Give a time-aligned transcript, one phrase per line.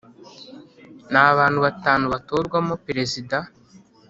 [1.11, 3.37] ni abantu batanu batorwamo Perezida